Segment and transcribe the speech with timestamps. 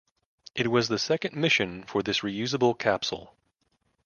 [0.55, 3.35] It was the second mission for this reusable capsule.